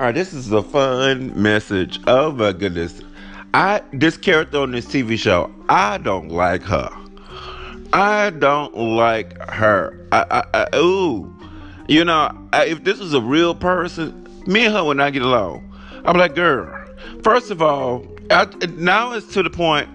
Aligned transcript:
All 0.00 0.06
right, 0.06 0.14
this 0.14 0.32
is 0.32 0.50
a 0.50 0.62
fun 0.62 1.30
message. 1.42 2.00
Oh 2.06 2.32
my 2.32 2.54
goodness. 2.54 3.02
I 3.52 3.82
this 3.92 4.16
character 4.16 4.60
on 4.60 4.70
this 4.70 4.86
TV 4.86 5.18
show, 5.18 5.54
I 5.68 5.98
don't 5.98 6.30
like 6.30 6.62
her. 6.62 6.88
I 7.92 8.30
don't 8.30 8.74
like 8.74 9.38
her. 9.50 10.08
I, 10.10 10.24
I, 10.54 10.66
I 10.72 10.78
ooh, 10.78 11.30
you 11.86 12.02
know, 12.06 12.34
I, 12.50 12.64
if 12.68 12.82
this 12.82 12.98
was 12.98 13.12
a 13.12 13.20
real 13.20 13.54
person, 13.54 14.26
me 14.46 14.64
and 14.64 14.74
her 14.74 14.82
would 14.84 14.96
not 14.96 15.12
get 15.12 15.20
along. 15.20 15.70
I'm 16.06 16.16
like, 16.16 16.34
girl. 16.34 16.82
First 17.22 17.50
of 17.50 17.60
all, 17.60 18.06
I, 18.30 18.46
now 18.78 19.12
it's 19.12 19.30
to 19.34 19.42
the 19.42 19.50
point. 19.50 19.86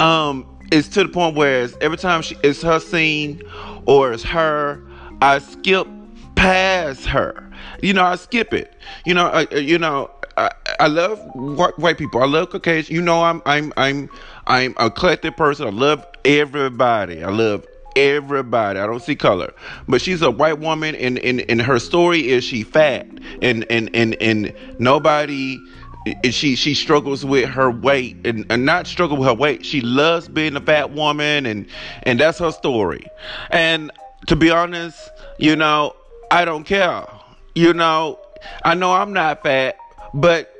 Um, 0.00 0.46
it's 0.72 0.88
to 0.88 1.02
the 1.02 1.10
point 1.10 1.36
where 1.36 1.68
every 1.82 1.98
time 1.98 2.22
she, 2.22 2.34
it's 2.42 2.62
her 2.62 2.80
scene 2.80 3.42
or 3.84 4.14
it's 4.14 4.22
her, 4.22 4.82
I 5.20 5.40
skip 5.40 5.86
past 6.34 7.04
her. 7.04 7.43
You 7.84 7.92
know, 7.92 8.02
I 8.02 8.16
skip 8.16 8.54
it. 8.54 8.72
You 9.04 9.12
know, 9.12 9.26
I, 9.26 9.42
you 9.54 9.78
know, 9.78 10.10
I, 10.38 10.50
I 10.80 10.86
love 10.86 11.20
white, 11.34 11.78
white 11.78 11.98
people. 11.98 12.22
I 12.22 12.26
love 12.26 12.48
Caucasian. 12.48 12.94
You 12.94 13.02
know, 13.02 13.22
I'm 13.22 13.42
I'm 13.44 13.74
I'm 13.76 14.08
I'm 14.46 14.74
a 14.78 14.86
eclectic 14.86 15.36
person. 15.36 15.66
I 15.66 15.70
love 15.70 16.04
everybody. 16.24 17.22
I 17.22 17.28
love 17.28 17.66
everybody. 17.94 18.78
I 18.78 18.86
don't 18.86 19.02
see 19.02 19.14
color. 19.14 19.52
But 19.86 20.00
she's 20.00 20.22
a 20.22 20.30
white 20.30 20.60
woman 20.60 20.94
and 20.94 21.18
and, 21.18 21.42
and 21.42 21.60
her 21.60 21.78
story 21.78 22.30
is 22.30 22.42
she 22.42 22.62
fat 22.62 23.06
and 23.42 23.66
and 23.70 23.94
and 23.94 24.14
and 24.14 24.54
nobody 24.78 25.58
she 26.30 26.56
she 26.56 26.74
struggles 26.74 27.22
with 27.22 27.48
her 27.50 27.70
weight 27.70 28.16
and, 28.26 28.46
and 28.50 28.64
not 28.64 28.86
struggle 28.86 29.18
with 29.18 29.28
her 29.28 29.34
weight. 29.34 29.66
She 29.66 29.82
loves 29.82 30.26
being 30.28 30.56
a 30.56 30.60
fat 30.60 30.92
woman 30.92 31.44
and 31.44 31.66
and 32.04 32.18
that's 32.18 32.38
her 32.38 32.50
story. 32.50 33.06
And 33.50 33.90
to 34.26 34.36
be 34.36 34.50
honest, 34.50 34.98
you 35.38 35.54
know, 35.54 35.94
I 36.30 36.46
don't 36.46 36.64
care. 36.64 37.04
You 37.54 37.72
know, 37.72 38.18
I 38.64 38.74
know 38.74 38.92
I'm 38.92 39.12
not 39.12 39.42
fat, 39.42 39.76
but 40.12 40.50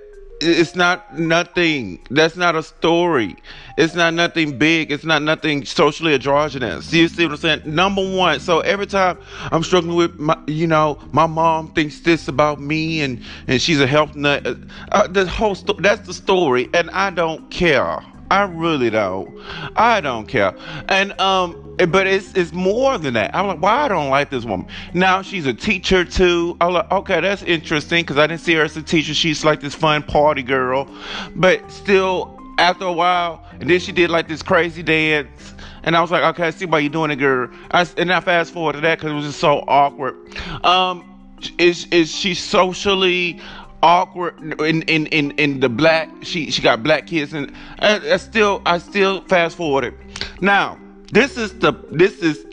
it's 0.40 0.76
not 0.76 1.18
nothing. 1.18 2.00
That's 2.10 2.36
not 2.36 2.54
a 2.54 2.62
story. 2.62 3.36
It's 3.76 3.94
not 3.94 4.14
nothing 4.14 4.58
big. 4.58 4.92
It's 4.92 5.04
not 5.04 5.22
nothing 5.22 5.64
socially 5.64 6.14
androgynous. 6.14 6.92
You 6.92 7.08
see 7.08 7.24
what 7.24 7.32
I'm 7.32 7.36
saying? 7.38 7.62
Number 7.64 8.02
one. 8.16 8.40
So 8.40 8.60
every 8.60 8.86
time 8.86 9.18
I'm 9.50 9.62
struggling 9.62 9.96
with 9.96 10.18
my, 10.18 10.36
you 10.46 10.66
know, 10.66 10.98
my 11.12 11.26
mom 11.26 11.72
thinks 11.72 12.00
this 12.00 12.28
about 12.28 12.60
me, 12.60 13.00
and 13.00 13.22
and 13.48 13.60
she's 13.60 13.80
a 13.80 13.86
health 13.86 14.14
nut. 14.14 14.46
Uh, 14.46 14.54
uh 14.92 15.06
the 15.08 15.26
whole 15.26 15.54
sto- 15.54 15.76
that's 15.78 16.06
the 16.06 16.14
story, 16.14 16.68
and 16.74 16.90
I 16.90 17.10
don't 17.10 17.50
care. 17.50 18.00
I 18.30 18.42
really 18.44 18.90
don't. 18.90 19.36
I 19.76 20.00
don't 20.00 20.26
care. 20.26 20.54
And 20.88 21.18
um 21.20 21.63
but 21.76 22.06
it's 22.06 22.32
it's 22.34 22.52
more 22.52 22.98
than 22.98 23.14
that. 23.14 23.34
I'm 23.34 23.46
like, 23.46 23.60
why 23.60 23.84
I 23.84 23.88
don't 23.88 24.10
like 24.10 24.30
this 24.30 24.44
woman. 24.44 24.66
Now 24.92 25.22
she's 25.22 25.46
a 25.46 25.54
teacher 25.54 26.04
too. 26.04 26.56
I'm 26.60 26.72
like, 26.72 26.90
okay, 26.90 27.20
that's 27.20 27.42
interesting 27.42 28.02
because 28.02 28.18
I 28.18 28.26
didn't 28.26 28.42
see 28.42 28.54
her 28.54 28.62
as 28.62 28.76
a 28.76 28.82
teacher. 28.82 29.14
She's 29.14 29.44
like 29.44 29.60
this 29.60 29.74
fun 29.74 30.02
party 30.02 30.42
girl, 30.42 30.88
but 31.34 31.70
still, 31.70 32.38
after 32.58 32.84
a 32.84 32.92
while, 32.92 33.44
and 33.60 33.68
then 33.68 33.80
she 33.80 33.92
did 33.92 34.10
like 34.10 34.28
this 34.28 34.42
crazy 34.42 34.82
dance. 34.82 35.54
And 35.82 35.94
I 35.96 36.00
was 36.00 36.10
like, 36.10 36.22
okay, 36.34 36.46
I 36.46 36.50
see 36.50 36.64
why 36.64 36.78
you're 36.78 36.90
doing 36.90 37.10
it, 37.10 37.16
girl. 37.16 37.50
I, 37.70 37.86
and 37.98 38.10
I 38.10 38.20
fast 38.20 38.54
forward 38.54 38.74
to 38.74 38.80
that 38.80 38.98
because 38.98 39.12
it 39.12 39.14
was 39.14 39.26
just 39.26 39.40
so 39.40 39.64
awkward. 39.68 40.16
Um, 40.64 41.10
is 41.58 41.86
is 41.90 42.14
she 42.14 42.34
socially 42.34 43.40
awkward 43.82 44.60
in 44.60 44.82
in 44.82 45.06
in, 45.08 45.32
in 45.32 45.60
the 45.60 45.68
black? 45.68 46.08
She 46.22 46.50
she 46.50 46.62
got 46.62 46.82
black 46.82 47.06
kids, 47.06 47.34
and 47.34 47.52
I, 47.80 48.12
I 48.12 48.16
still 48.16 48.62
I 48.64 48.78
still 48.78 49.22
fast 49.22 49.56
forwarded. 49.56 49.94
Now 50.40 50.78
this 51.14 51.36
is 51.36 51.56
the 51.60 51.72
this 51.90 52.18
is 52.18 52.44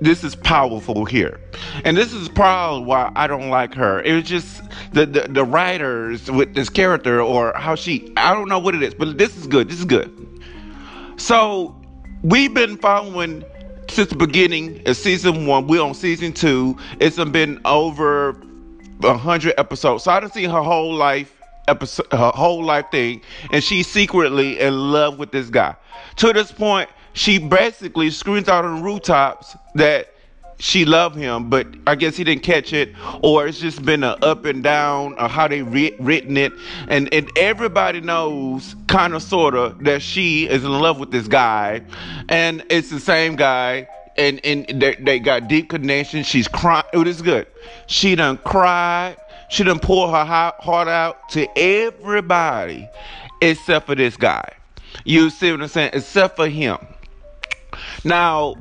this 0.00 0.22
is 0.22 0.34
powerful 0.34 1.04
here. 1.04 1.40
And 1.84 1.96
this 1.96 2.12
is 2.12 2.28
probably 2.28 2.84
why 2.84 3.12
I 3.16 3.26
don't 3.26 3.48
like 3.48 3.74
her. 3.74 4.00
It 4.02 4.14
was 4.14 4.24
just 4.24 4.62
the, 4.92 5.06
the, 5.06 5.26
the 5.28 5.44
writers 5.44 6.30
with 6.30 6.54
this 6.54 6.68
character 6.68 7.20
or 7.20 7.52
how 7.56 7.74
she 7.74 8.12
I 8.16 8.34
don't 8.34 8.48
know 8.48 8.58
what 8.58 8.74
it 8.74 8.82
is, 8.82 8.94
but 8.94 9.18
this 9.18 9.36
is 9.36 9.46
good. 9.46 9.68
This 9.68 9.78
is 9.78 9.84
good. 9.84 10.12
So 11.16 11.80
we've 12.22 12.52
been 12.52 12.76
following 12.76 13.44
since 13.88 14.10
the 14.10 14.16
beginning 14.16 14.82
of 14.86 14.96
season 14.96 15.46
one. 15.46 15.66
We're 15.66 15.82
on 15.82 15.94
season 15.94 16.32
two. 16.32 16.76
It's 17.00 17.16
been 17.16 17.60
over 17.64 18.40
hundred 19.02 19.54
episodes. 19.58 20.04
So 20.04 20.10
I 20.10 20.20
done 20.20 20.30
seen 20.32 20.50
her 20.50 20.62
whole 20.62 20.94
life 20.94 21.34
episode 21.68 22.06
her 22.12 22.32
whole 22.34 22.64
life 22.64 22.86
thing, 22.90 23.20
and 23.52 23.62
she's 23.62 23.86
secretly 23.86 24.58
in 24.58 24.92
love 24.92 25.18
with 25.18 25.30
this 25.30 25.50
guy. 25.50 25.76
To 26.16 26.32
this 26.32 26.50
point, 26.50 26.88
she 27.18 27.38
basically 27.38 28.10
screams 28.10 28.48
out 28.48 28.64
on 28.64 28.80
rooftops 28.80 29.56
that 29.74 30.14
she 30.60 30.84
loved 30.84 31.16
him, 31.16 31.50
but 31.50 31.66
I 31.86 31.96
guess 31.96 32.16
he 32.16 32.22
didn't 32.22 32.44
catch 32.44 32.72
it, 32.72 32.92
or 33.22 33.46
it's 33.46 33.58
just 33.58 33.84
been 33.84 34.04
a 34.04 34.16
up 34.22 34.44
and 34.44 34.62
down 34.62 35.14
or 35.18 35.28
how 35.28 35.48
they 35.48 35.62
re- 35.62 35.96
written 35.98 36.36
it, 36.36 36.52
and 36.86 37.12
and 37.12 37.28
everybody 37.36 38.00
knows 38.00 38.76
kind 38.86 39.14
of 39.14 39.22
sorta 39.22 39.74
that 39.80 40.00
she 40.00 40.48
is 40.48 40.64
in 40.64 40.70
love 40.70 41.00
with 41.00 41.10
this 41.10 41.26
guy, 41.26 41.82
and 42.28 42.64
it's 42.70 42.88
the 42.90 43.00
same 43.00 43.34
guy, 43.34 43.88
and 44.16 44.40
and 44.44 44.66
they, 44.80 44.94
they 45.00 45.18
got 45.18 45.48
deep 45.48 45.70
connection. 45.70 46.22
She's 46.22 46.46
crying. 46.46 46.84
It 46.92 47.06
is 47.08 47.20
good. 47.20 47.48
She 47.88 48.14
done 48.14 48.38
cried. 48.38 49.16
She 49.50 49.64
done 49.64 49.80
pour 49.80 50.08
her 50.08 50.24
heart 50.24 50.88
out 50.88 51.28
to 51.30 51.48
everybody 51.58 52.88
except 53.40 53.86
for 53.86 53.96
this 53.96 54.16
guy. 54.16 54.52
You 55.04 55.30
see 55.30 55.50
what 55.50 55.62
I'm 55.62 55.68
saying? 55.68 55.90
Except 55.94 56.36
for 56.36 56.48
him. 56.48 56.78
Now, 58.04 58.54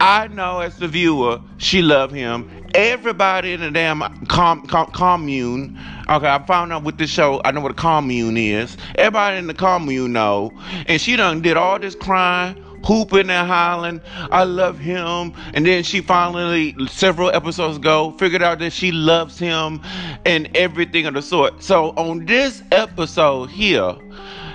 I 0.00 0.28
know 0.28 0.60
as 0.60 0.76
the 0.76 0.86
viewer, 0.86 1.40
she 1.56 1.82
love 1.82 2.12
him. 2.12 2.48
Everybody 2.74 3.54
in 3.54 3.60
the 3.60 3.70
damn 3.70 4.00
com, 4.26 4.64
com, 4.66 4.86
commune. 4.92 5.78
Okay, 6.08 6.28
I 6.28 6.38
found 6.46 6.72
out 6.72 6.84
with 6.84 6.98
this 6.98 7.10
show. 7.10 7.40
I 7.44 7.50
know 7.50 7.60
what 7.60 7.72
a 7.72 7.74
commune 7.74 8.36
is. 8.36 8.76
Everybody 8.94 9.38
in 9.38 9.48
the 9.48 9.54
commune 9.54 10.12
know, 10.12 10.52
and 10.86 11.00
she 11.00 11.16
done 11.16 11.42
did 11.42 11.56
all 11.56 11.80
this 11.80 11.96
crying, 11.96 12.62
hooping 12.84 13.28
and 13.28 13.48
hollering. 13.48 14.00
I 14.30 14.44
love 14.44 14.78
him, 14.78 15.32
and 15.54 15.66
then 15.66 15.82
she 15.82 16.00
finally, 16.00 16.76
several 16.88 17.30
episodes 17.30 17.78
ago, 17.78 18.12
figured 18.18 18.42
out 18.42 18.60
that 18.60 18.72
she 18.72 18.92
loves 18.92 19.38
him, 19.38 19.80
and 20.24 20.48
everything 20.56 21.06
of 21.06 21.14
the 21.14 21.22
sort. 21.22 21.60
So 21.62 21.90
on 21.90 22.24
this 22.26 22.62
episode 22.70 23.50
here, 23.50 23.96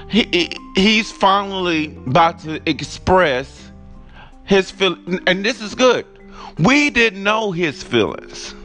he, 0.08 0.56
he's 0.76 1.12
finally 1.12 1.98
about 2.06 2.40
to 2.40 2.62
express 2.70 3.63
his 4.46 4.72
feel 4.72 4.98
and 5.28 5.46
this 5.46 5.62
is 5.62 5.76
good. 5.76 6.06
We 6.60 6.90
didn't 6.90 7.24
know 7.24 7.52
his 7.52 7.84
feelings. 7.84 8.56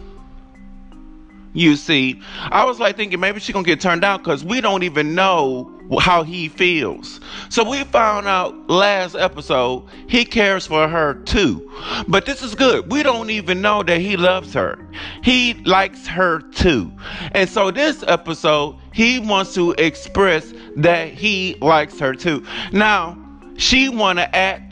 You 1.55 1.77
see, 1.77 2.21
I 2.51 2.65
was 2.65 2.79
like 2.79 2.97
thinking 2.97 3.19
maybe 3.21 3.41
she's 3.41 3.53
gonna 3.53 3.65
get 3.65 3.81
turned 3.81 4.03
down 4.03 4.19
because 4.19 4.45
we 4.45 4.61
don't 4.61 4.83
even 4.83 5.15
know 5.15 5.73
how 6.01 6.23
he 6.23 6.49
feels. 6.49 7.21
So 7.49 7.69
we 7.69 7.83
found 7.85 8.27
out 8.27 8.69
last 8.69 9.15
episode 9.15 9.85
he 10.07 10.25
cares 10.25 10.67
for 10.67 10.87
her 10.87 11.15
too. 11.15 11.71
But 12.07 12.27
this 12.27 12.43
is 12.43 12.55
good. 12.55 12.93
We 12.93 13.03
don't 13.03 13.31
even 13.31 13.63
know 13.63 13.83
that 13.83 14.01
he 14.01 14.17
loves 14.17 14.53
her. 14.53 14.79
He 15.25 15.55
likes 15.65 16.07
her 16.07 16.41
too. 16.41 16.93
And 17.33 17.49
so 17.49 17.71
this 17.71 18.05
episode 18.07 18.77
he 18.93 19.19
wants 19.19 19.55
to 19.55 19.73
express 19.73 20.53
that 20.77 21.13
he 21.13 21.57
likes 21.61 21.99
her 21.99 22.15
too. 22.15 22.45
Now, 22.73 23.17
she 23.57 23.89
want 23.89 24.19
to 24.19 24.37
act 24.37 24.68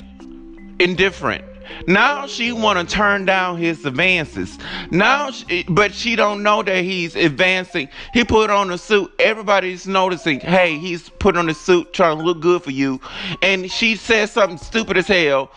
indifferent. 0.79 1.45
Now 1.87 2.27
she 2.27 2.53
want 2.53 2.89
to 2.89 2.95
turn 2.95 3.25
down 3.25 3.59
his 3.59 3.85
advances. 3.85 4.59
Now, 4.91 5.31
she, 5.31 5.65
but 5.69 5.93
she 5.93 6.17
don't 6.17 6.43
know 6.43 6.63
that 6.63 6.85
he's 6.85 7.17
advancing. 7.17 7.89
He 8.13 8.25
put 8.25 8.51
on 8.51 8.71
a 8.71 8.79
suit. 8.79 9.13
Everybody's 9.19 9.87
noticing. 9.87 10.41
Hey, 10.41 10.79
he's 10.79 11.09
put 11.09 11.37
on 11.37 11.49
a 11.49 11.55
suit, 11.55 11.93
trying 11.93 12.19
to 12.19 12.25
look 12.25 12.41
good 12.41 12.63
for 12.63 12.71
you. 12.71 13.01
And 13.43 13.71
she 13.71 13.97
says 13.97 14.31
something 14.31 14.59
stupid 14.59 14.97
as 14.97 15.07
hell. 15.07 15.51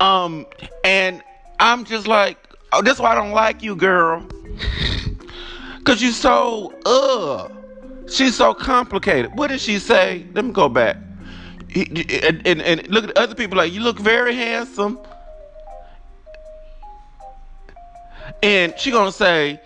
Um, 0.00 0.46
and 0.84 1.22
I'm 1.58 1.84
just 1.84 2.06
like, 2.06 2.38
oh, 2.72 2.82
that's 2.82 3.00
why 3.00 3.12
I 3.12 3.14
don't 3.14 3.32
like 3.32 3.62
you, 3.62 3.76
girl. 3.76 4.26
Cause 5.84 6.02
you're 6.02 6.12
so 6.12 6.74
uh. 6.84 7.48
She's 8.08 8.36
so 8.36 8.54
complicated. 8.54 9.36
What 9.36 9.48
did 9.48 9.60
she 9.60 9.80
say? 9.80 10.26
Let 10.32 10.44
me 10.44 10.52
go 10.52 10.68
back 10.68 10.96
and, 11.76 12.46
and, 12.46 12.62
and 12.62 12.88
look 12.88 13.04
at 13.04 13.16
other 13.16 13.34
people 13.34 13.58
like 13.58 13.72
you 13.72 13.80
look 13.80 13.98
very 13.98 14.34
handsome. 14.34 14.98
And 18.42 18.78
she 18.78 18.90
gonna 18.90 19.12
say 19.12 19.60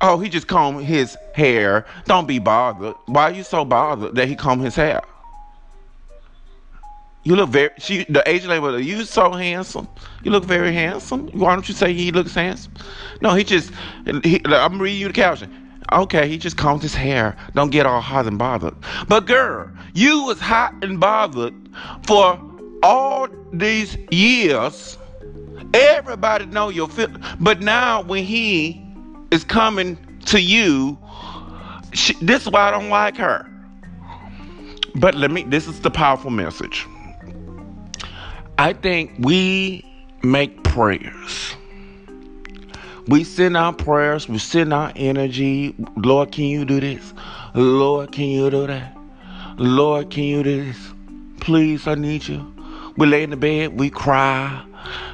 oh 0.00 0.18
he 0.18 0.28
just 0.28 0.46
combed 0.46 0.84
his 0.84 1.16
hair. 1.34 1.86
Don't 2.06 2.26
be 2.26 2.38
bothered. 2.38 2.94
Why 3.06 3.24
are 3.24 3.32
you 3.32 3.42
so 3.42 3.64
bothered 3.64 4.14
that 4.14 4.28
he 4.28 4.36
combed 4.36 4.64
his 4.64 4.76
hair? 4.76 5.02
You 7.24 7.36
look 7.36 7.50
very 7.50 7.70
she 7.78 8.04
the 8.04 8.22
agent 8.28 8.50
label 8.50 8.78
you 8.78 9.04
so 9.04 9.32
handsome. 9.32 9.88
You 10.22 10.30
look 10.30 10.44
very 10.44 10.72
handsome. 10.72 11.28
Why 11.28 11.54
don't 11.54 11.66
you 11.68 11.74
say 11.74 11.92
he 11.94 12.12
looks 12.12 12.34
handsome? 12.34 12.74
No 13.22 13.34
he 13.34 13.44
just 13.44 13.72
he, 14.22 14.42
i'm 14.44 14.80
reading 14.80 15.00
you 15.00 15.08
the 15.08 15.14
caption 15.14 15.63
Okay, 15.92 16.28
he 16.28 16.38
just 16.38 16.56
combed 16.56 16.82
his 16.82 16.94
hair. 16.94 17.36
Don't 17.54 17.70
get 17.70 17.86
all 17.86 18.00
hot 18.00 18.26
and 18.26 18.38
bothered. 18.38 18.74
But 19.08 19.26
girl, 19.26 19.70
you 19.92 20.24
was 20.24 20.40
hot 20.40 20.74
and 20.82 20.98
bothered 20.98 21.54
for 22.06 22.40
all 22.82 23.28
these 23.52 23.96
years. 24.10 24.98
Everybody 25.72 26.46
know 26.46 26.68
your 26.68 26.88
feel. 26.88 27.08
But 27.38 27.60
now 27.60 28.02
when 28.02 28.24
he 28.24 28.84
is 29.30 29.44
coming 29.44 29.98
to 30.26 30.40
you, 30.40 30.98
she, 31.92 32.14
this 32.14 32.42
is 32.42 32.50
why 32.50 32.68
I 32.68 32.70
don't 32.70 32.88
like 32.88 33.16
her. 33.16 33.50
But 34.94 35.14
let 35.14 35.30
me, 35.30 35.42
this 35.42 35.66
is 35.66 35.80
the 35.80 35.90
powerful 35.90 36.30
message. 36.30 36.86
I 38.58 38.72
think 38.72 39.12
we 39.18 39.84
make 40.22 40.62
prayers. 40.62 41.56
We 43.06 43.22
send 43.24 43.56
out 43.56 43.78
prayers, 43.78 44.28
we 44.28 44.38
send 44.38 44.72
out 44.72 44.92
energy. 44.96 45.74
Lord, 45.96 46.32
can 46.32 46.44
you 46.44 46.64
do 46.64 46.80
this? 46.80 47.12
Lord, 47.54 48.12
can 48.12 48.24
you 48.24 48.50
do 48.50 48.66
that? 48.66 48.96
Lord, 49.58 50.10
can 50.10 50.24
you 50.24 50.42
do 50.42 50.64
this? 50.64 50.78
Please, 51.40 51.86
I 51.86 51.96
need 51.96 52.26
you. 52.26 52.54
We 52.96 53.06
lay 53.06 53.22
in 53.22 53.30
the 53.30 53.36
bed, 53.36 53.78
we 53.78 53.90
cry. 53.90 54.64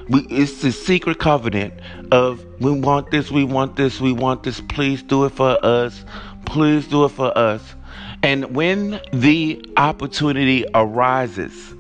We, 0.09 0.21
it's 0.23 0.63
the 0.63 0.71
secret 0.71 1.19
covenant 1.19 1.75
of 2.13 2.45
we 2.61 2.71
want 2.71 3.11
this, 3.11 3.31
we 3.31 3.45
want 3.45 3.77
this, 3.77 4.01
we 4.01 4.13
want 4.13 4.45
this. 4.45 4.61
Please 4.61 5.03
do 5.03 5.25
it 5.25 5.31
for 5.31 5.59
us. 5.65 6.05
Please 6.47 6.87
do 6.87 7.05
it 7.05 7.11
for 7.11 7.37
us. 7.37 7.75
And 8.23 8.55
when 8.55 9.01
the 9.13 9.65
opportunity 9.77 10.65
arises, 10.75 11.75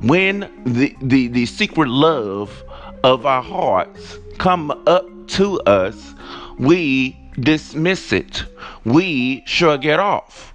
when 0.00 0.40
the, 0.64 0.94
the, 1.02 1.28
the 1.28 1.46
secret 1.46 1.88
love 1.88 2.62
of 3.02 3.26
our 3.26 3.42
hearts 3.42 4.18
come 4.38 4.70
up 4.86 5.06
to 5.28 5.60
us, 5.60 6.14
we 6.58 7.16
dismiss 7.38 8.12
it. 8.12 8.44
We 8.84 9.42
shrug 9.46 9.84
it 9.84 10.00
off. 10.00 10.54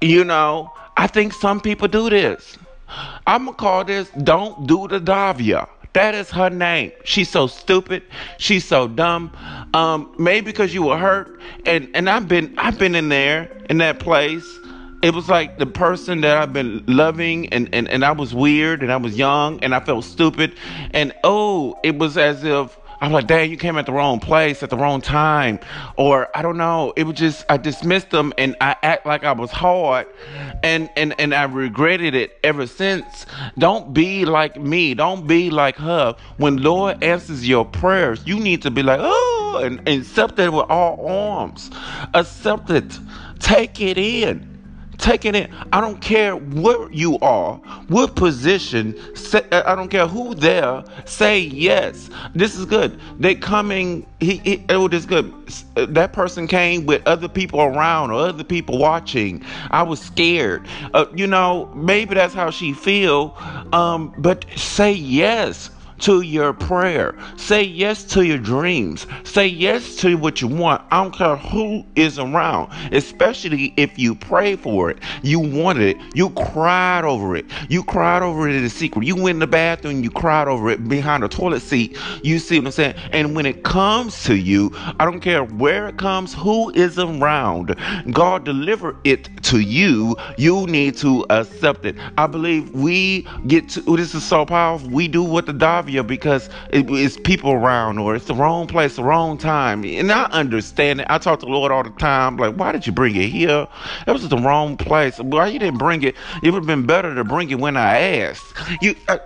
You 0.00 0.24
know, 0.24 0.72
I 0.96 1.06
think 1.06 1.32
some 1.32 1.60
people 1.60 1.88
do 1.88 2.10
this. 2.10 2.56
I'm 3.26 3.46
gonna 3.46 3.56
call 3.56 3.84
this 3.84 4.10
"Don't 4.10 4.66
Do 4.66 4.88
the 4.88 5.00
Davia." 5.00 5.68
That 5.92 6.14
is 6.14 6.30
her 6.30 6.48
name. 6.48 6.92
She's 7.04 7.28
so 7.28 7.46
stupid. 7.46 8.02
She's 8.38 8.64
so 8.64 8.88
dumb. 8.88 9.30
Um, 9.74 10.14
maybe 10.18 10.46
because 10.46 10.72
you 10.72 10.84
were 10.84 10.96
hurt, 10.98 11.38
and 11.66 11.88
and 11.94 12.08
I've 12.08 12.28
been 12.28 12.54
I've 12.56 12.78
been 12.78 12.94
in 12.94 13.08
there 13.08 13.50
in 13.68 13.78
that 13.78 13.98
place. 13.98 14.46
It 15.02 15.12
was 15.12 15.28
like 15.28 15.58
the 15.58 15.66
person 15.66 16.20
that 16.20 16.36
I've 16.36 16.52
been 16.52 16.84
loving, 16.86 17.48
and, 17.48 17.68
and, 17.72 17.88
and 17.88 18.04
I 18.04 18.12
was 18.12 18.32
weird, 18.32 18.84
and 18.84 18.92
I 18.92 18.96
was 18.96 19.18
young, 19.18 19.58
and 19.64 19.74
I 19.74 19.80
felt 19.80 20.04
stupid, 20.04 20.54
and 20.92 21.12
oh, 21.24 21.76
it 21.82 21.98
was 21.98 22.16
as 22.16 22.44
if 22.44 22.78
I'm 23.02 23.10
like, 23.10 23.26
dang, 23.26 23.50
you 23.50 23.56
came 23.56 23.76
at 23.78 23.86
the 23.86 23.92
wrong 23.92 24.20
place 24.20 24.62
at 24.62 24.70
the 24.70 24.76
wrong 24.76 25.00
time. 25.00 25.58
Or 25.96 26.28
I 26.36 26.40
don't 26.40 26.56
know. 26.56 26.92
It 26.96 27.02
was 27.02 27.16
just 27.16 27.44
I 27.48 27.56
dismissed 27.56 28.10
them 28.10 28.32
and 28.38 28.54
I 28.60 28.76
act 28.80 29.06
like 29.06 29.24
I 29.24 29.32
was 29.32 29.50
hard 29.50 30.06
and 30.62 30.88
and, 30.96 31.12
and 31.18 31.34
I 31.34 31.42
regretted 31.42 32.14
it 32.14 32.38
ever 32.44 32.64
since. 32.64 33.26
Don't 33.58 33.92
be 33.92 34.24
like 34.24 34.56
me. 34.56 34.94
Don't 34.94 35.26
be 35.26 35.50
like 35.50 35.74
her. 35.76 36.14
When 36.36 36.58
Lord 36.58 37.02
answers 37.02 37.46
your 37.46 37.64
prayers, 37.64 38.24
you 38.24 38.38
need 38.38 38.62
to 38.62 38.70
be 38.70 38.84
like, 38.84 39.00
oh 39.02 39.60
and, 39.64 39.78
and 39.80 40.02
accept 40.02 40.38
it 40.38 40.52
with 40.52 40.70
all 40.70 41.04
arms. 41.04 41.72
Accept 42.14 42.70
it. 42.70 43.00
Take 43.40 43.80
it 43.80 43.98
in 43.98 44.51
taking 44.98 45.34
it. 45.34 45.50
I 45.72 45.80
don't 45.80 46.00
care 46.00 46.36
where 46.36 46.90
you 46.90 47.18
are, 47.20 47.56
what 47.88 48.14
position. 48.16 48.96
Say, 49.16 49.42
I 49.50 49.74
don't 49.74 49.88
care 49.88 50.06
who 50.06 50.34
there. 50.34 50.84
Say 51.04 51.40
yes. 51.40 52.10
This 52.34 52.56
is 52.56 52.64
good. 52.64 52.98
They 53.18 53.34
coming. 53.34 54.06
He, 54.20 54.36
he 54.38 54.64
oh, 54.68 54.88
this 54.88 55.04
good. 55.04 55.32
That 55.74 56.12
person 56.12 56.46
came 56.46 56.86
with 56.86 57.06
other 57.06 57.28
people 57.28 57.60
around 57.60 58.10
or 58.10 58.26
other 58.26 58.44
people 58.44 58.78
watching. 58.78 59.44
I 59.70 59.82
was 59.82 60.00
scared. 60.00 60.66
Uh, 60.94 61.06
you 61.14 61.26
know, 61.26 61.70
maybe 61.74 62.14
that's 62.14 62.34
how 62.34 62.50
she 62.50 62.72
feel. 62.72 63.36
Um, 63.72 64.14
but 64.18 64.44
say 64.56 64.92
yes 64.92 65.70
to 66.02 66.20
your 66.22 66.52
prayer. 66.52 67.16
Say 67.36 67.62
yes 67.62 68.04
to 68.04 68.24
your 68.24 68.38
dreams. 68.38 69.06
Say 69.24 69.46
yes 69.46 69.96
to 69.96 70.16
what 70.16 70.40
you 70.40 70.48
want. 70.48 70.82
I 70.90 71.02
don't 71.02 71.14
care 71.14 71.36
who 71.36 71.84
is 71.96 72.18
around, 72.18 72.72
especially 72.92 73.72
if 73.76 73.98
you 73.98 74.14
pray 74.14 74.56
for 74.56 74.90
it. 74.90 74.98
You 75.22 75.40
wanted 75.40 75.96
it. 75.96 75.96
You 76.14 76.30
cried 76.30 77.04
over 77.04 77.36
it. 77.36 77.46
You 77.68 77.84
cried 77.84 78.22
over 78.22 78.48
it 78.48 78.54
in 78.56 78.64
the 78.64 78.70
secret. 78.70 79.06
You 79.06 79.14
went 79.16 79.36
in 79.36 79.38
the 79.38 79.46
bathroom, 79.46 80.02
you 80.02 80.10
cried 80.10 80.48
over 80.48 80.70
it 80.70 80.88
behind 80.88 81.22
the 81.22 81.28
toilet 81.28 81.62
seat. 81.62 81.98
You 82.22 82.38
see 82.38 82.58
what 82.58 82.66
I'm 82.66 82.72
saying? 82.72 82.94
And 83.12 83.34
when 83.36 83.46
it 83.46 83.62
comes 83.62 84.24
to 84.24 84.36
you, 84.36 84.70
I 84.74 85.04
don't 85.04 85.20
care 85.20 85.44
where 85.44 85.88
it 85.88 85.98
comes, 85.98 86.34
who 86.34 86.70
is 86.70 86.98
around. 86.98 87.76
God 88.10 88.44
deliver 88.44 88.96
it 89.04 89.30
to 89.44 89.60
you. 89.60 90.16
You 90.36 90.66
need 90.66 90.96
to 90.98 91.24
accept 91.30 91.84
it. 91.84 91.96
I 92.18 92.26
believe 92.26 92.70
we 92.74 93.26
get 93.46 93.68
to 93.70 93.96
this 93.96 94.14
is 94.14 94.24
so 94.24 94.44
powerful. 94.44 94.88
We 94.90 95.08
do 95.08 95.22
what 95.22 95.46
the 95.46 95.52
Davi 95.52 95.91
because 96.00 96.48
it, 96.70 96.88
it's 96.88 97.18
people 97.18 97.52
around 97.52 97.98
or 97.98 98.14
it's 98.14 98.24
the 98.24 98.34
wrong 98.34 98.66
place, 98.66 98.96
the 98.96 99.04
wrong 99.04 99.36
time. 99.36 99.84
And 99.84 100.10
I 100.10 100.24
understand 100.30 101.00
it. 101.00 101.06
I 101.10 101.18
talk 101.18 101.40
to 101.40 101.46
the 101.46 101.52
Lord 101.52 101.70
all 101.70 101.82
the 101.82 101.90
time. 101.90 102.38
Like, 102.38 102.54
why 102.56 102.72
did 102.72 102.86
you 102.86 102.92
bring 102.92 103.14
it 103.16 103.28
here? 103.28 103.68
That 104.06 104.12
was 104.12 104.28
the 104.28 104.38
wrong 104.38 104.76
place. 104.76 105.18
Why 105.18 105.48
you 105.48 105.58
didn't 105.58 105.78
bring 105.78 106.02
it? 106.02 106.14
It 106.42 106.50
would 106.50 106.60
have 106.60 106.66
been 106.66 106.86
better 106.86 107.14
to 107.14 107.24
bring 107.24 107.50
it 107.50 107.58
when 107.58 107.76
I 107.76 107.98
asked. 107.98 108.44
You, 108.80 108.94
uh, 109.08 109.18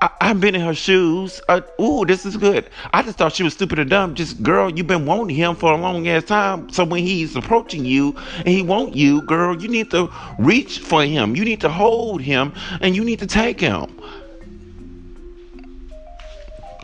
I, 0.00 0.10
have 0.20 0.40
been 0.40 0.54
in 0.54 0.60
her 0.60 0.74
shoes. 0.74 1.40
Uh, 1.48 1.62
ooh, 1.80 2.04
this 2.04 2.24
is 2.24 2.36
good. 2.36 2.68
I 2.92 3.02
just 3.02 3.18
thought 3.18 3.32
she 3.32 3.42
was 3.42 3.54
stupid 3.54 3.78
or 3.78 3.84
dumb. 3.84 4.14
Just 4.14 4.42
girl, 4.42 4.70
you've 4.70 4.86
been 4.86 5.06
wanting 5.06 5.34
him 5.34 5.56
for 5.56 5.72
a 5.72 5.76
long 5.76 6.06
ass 6.08 6.24
time. 6.24 6.70
So 6.70 6.84
when 6.84 7.02
he's 7.02 7.34
approaching 7.34 7.84
you 7.84 8.16
and 8.38 8.48
he 8.48 8.62
want 8.62 8.94
you, 8.94 9.22
girl, 9.22 9.60
you 9.60 9.68
need 9.68 9.90
to 9.90 10.12
reach 10.38 10.78
for 10.78 11.04
him. 11.04 11.34
You 11.36 11.44
need 11.44 11.60
to 11.62 11.68
hold 11.68 12.20
him 12.20 12.52
and 12.80 12.94
you 12.94 13.04
need 13.04 13.18
to 13.20 13.26
take 13.26 13.60
him. 13.60 14.00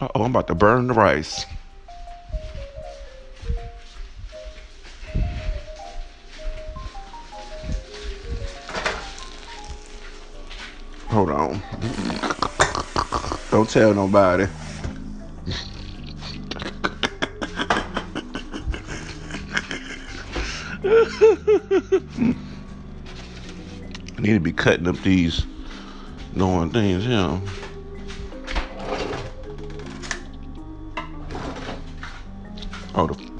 Oh, 0.00 0.10
I'm 0.14 0.30
about 0.30 0.46
to 0.48 0.54
burn 0.54 0.86
the 0.86 0.94
rice. 0.94 1.46
Hold 11.08 11.30
on. 11.30 11.62
Don't 13.50 13.68
tell 13.68 13.94
nobody. 13.94 14.44
I 24.18 24.20
need 24.20 24.34
to 24.34 24.40
be 24.40 24.52
cutting 24.52 24.86
up 24.86 24.96
these 24.98 25.46
knowing 26.34 26.70
things, 26.70 27.04
you 27.04 27.10
know. 27.10 27.42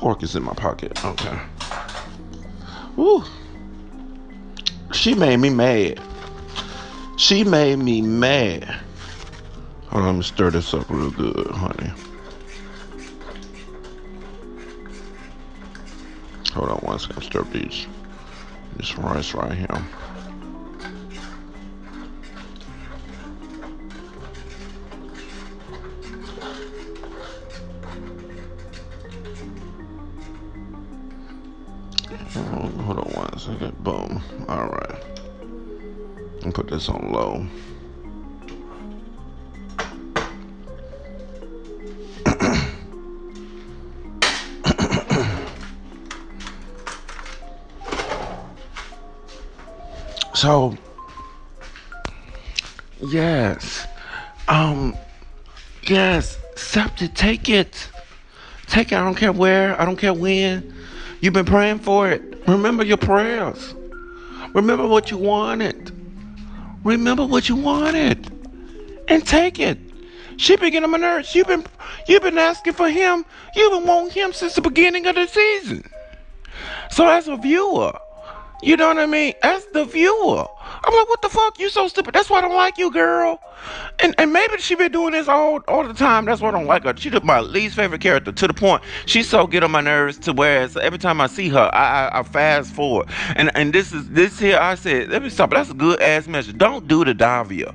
Fork 0.09 0.23
is 0.23 0.35
in 0.35 0.43
my 0.43 0.55
pocket. 0.55 1.05
Okay. 1.05 1.39
Woo. 2.97 3.23
She 4.91 5.15
made 5.15 5.37
me 5.37 5.51
mad. 5.51 6.01
She 7.19 7.45
made 7.45 7.77
me 7.77 8.01
mad. 8.01 8.65
Hold 9.89 10.05
on, 10.05 10.07
let 10.07 10.17
me 10.17 10.23
stir 10.23 10.51
this 10.51 10.73
up 10.73 10.89
real 10.89 11.11
good, 11.11 11.51
honey. 11.51 11.93
Hold 16.55 16.71
on 16.71 16.79
one 16.79 16.99
second, 16.99 17.23
stir 17.23 17.43
these. 17.43 17.87
This 18.79 18.97
rice 18.97 19.35
right 19.35 19.53
here. 19.53 19.85
so 50.35 50.77
yes 53.07 53.87
um 54.49 54.97
yes 55.85 56.37
accept 56.53 57.03
it 57.03 57.15
take 57.15 57.49
it 57.49 57.89
take 58.67 58.91
it 58.93 58.97
i 58.97 59.05
don't 59.05 59.17
care 59.17 59.33
where 59.33 59.81
i 59.81 59.85
don't 59.85 59.97
care 59.97 60.15
when 60.15 60.75
You've 61.21 61.35
been 61.35 61.47
praying 61.47 61.81
for 61.81 62.09
it. 62.09 62.23
Remember 62.47 62.85
your 62.85 62.97
prayers. 62.97 63.75
Remember 64.55 64.87
what 64.87 65.11
you 65.11 65.19
wanted. 65.19 65.98
Remember 66.89 67.27
what 67.27 67.51
you 67.51 67.57
wanted. 67.57 68.33
And 69.09 69.27
take 69.27 69.61
it. 69.61 69.79
She 70.39 70.57
on 70.57 70.91
my 70.91 70.99
nerves. 70.99 71.35
You've 71.35 71.47
been 71.47 71.67
you've 72.07 72.23
been 72.23 72.39
asking 72.39 72.73
for 72.73 72.89
him. 72.89 73.27
You've 73.55 73.73
been 73.73 73.87
wanting 73.87 74.13
him 74.13 74.33
since 74.33 74.55
the 74.55 74.63
beginning 74.63 75.07
of 75.07 75.15
the 75.15 75.27
season. 75.27 75.91
So 76.91 77.07
as 77.07 77.29
a 77.29 77.37
viewer, 77.37 77.93
you 78.63 78.77
know 78.77 78.89
what 78.89 78.99
I 78.99 79.07
mean? 79.07 79.35
As 79.43 79.67
the 79.67 79.85
viewer, 79.85 80.47
I'm 80.85 80.95
like, 80.95 81.09
what 81.09 81.21
the 81.21 81.29
fuck? 81.29 81.59
You 81.59 81.69
so 81.69 81.89
stupid. 81.89 82.15
That's 82.15 82.31
why 82.31 82.39
I 82.39 82.41
don't 82.41 82.55
like 82.55 82.79
you, 82.79 82.91
girl. 82.91 83.41
And 84.01 84.15
and 84.19 84.33
maybe 84.33 84.59
she 84.59 84.75
been 84.75 84.93
doing 84.93 85.13
this 85.13 85.29
all 85.29 85.61
all 85.69 85.87
the 85.87 85.95
time. 85.95 86.25
That's 86.25 86.41
why 86.41 86.49
I 86.49 86.53
don't 86.53 86.67
like 86.67 86.85
her. 86.85 86.95
She's 86.97 87.13
my 87.23 87.41
least 87.41 87.77
favorite 87.77 88.01
character 88.01 88.33
to 88.33 88.47
the 88.47 88.55
point 88.55 88.83
she's 89.07 89.29
so 89.29 89.47
get 89.47 89.63
on 89.63 89.71
my 89.71 89.81
nerves 89.81 90.19
to 90.19 90.33
where 90.33 90.69
every 90.81 90.99
time 90.99 91.21
I 91.21 91.27
see 91.27 91.49
her, 91.49 91.71
I, 91.73 92.09
I, 92.09 92.21
I 92.21 92.23
fast 92.23 92.73
forward. 92.73 93.09
And 93.37 93.51
and 93.55 93.73
this 93.73 93.93
is 93.93 94.09
this 94.11 94.39
here. 94.39 94.59
I 94.59 94.75
said, 94.75 95.11
let 95.11 95.23
me 95.23 95.31
stop. 95.31 95.51
That's 95.51 95.71
a 95.71 95.75
good 95.75 96.01
ass 96.01 96.27
message. 96.27 96.57
Don't 96.59 96.87
do 96.89 97.05
the 97.05 97.15
Davia. 97.15 97.75